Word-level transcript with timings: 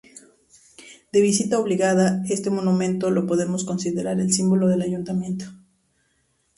De 1.11 1.21
visita 1.21 1.59
obligada, 1.59 2.23
este 2.27 2.49
monumento 2.49 3.11
lo 3.11 3.27
podemos 3.27 3.63
considerar 3.63 4.19
el 4.19 4.33
símbolo 4.33 4.67
del 4.67 4.81
ayuntamiento. 4.81 5.45